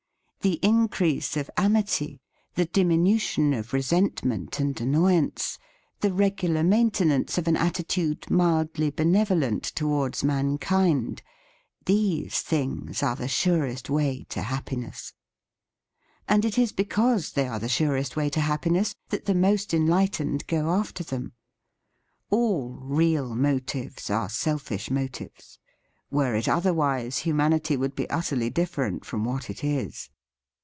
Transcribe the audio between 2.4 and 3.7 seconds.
the dim inution